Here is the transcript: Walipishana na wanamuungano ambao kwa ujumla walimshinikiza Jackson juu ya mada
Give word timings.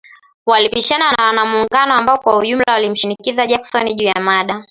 Walipishana 0.45 1.11
na 1.11 1.25
wanamuungano 1.25 1.93
ambao 1.93 2.17
kwa 2.17 2.37
ujumla 2.37 2.65
walimshinikiza 2.73 3.47
Jackson 3.47 3.93
juu 3.95 4.05
ya 4.07 4.21
mada 4.21 4.59